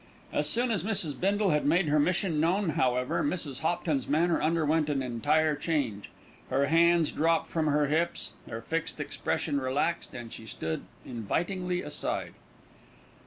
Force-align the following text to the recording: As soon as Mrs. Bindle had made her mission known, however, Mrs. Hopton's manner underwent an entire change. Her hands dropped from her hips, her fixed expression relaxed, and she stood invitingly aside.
As 0.33 0.49
soon 0.49 0.71
as 0.71 0.83
Mrs. 0.83 1.13
Bindle 1.19 1.51
had 1.51 1.63
made 1.63 1.85
her 1.87 1.99
mission 1.99 2.39
known, 2.39 2.69
however, 2.69 3.23
Mrs. 3.23 3.59
Hopton's 3.59 4.07
manner 4.07 4.41
underwent 4.41 4.89
an 4.89 5.03
entire 5.03 5.55
change. 5.55 6.09
Her 6.49 6.65
hands 6.65 7.11
dropped 7.11 7.45
from 7.45 7.67
her 7.67 7.85
hips, 7.85 8.31
her 8.49 8.63
fixed 8.63 8.99
expression 8.99 9.61
relaxed, 9.61 10.15
and 10.15 10.33
she 10.33 10.47
stood 10.47 10.85
invitingly 11.05 11.83
aside. 11.83 12.33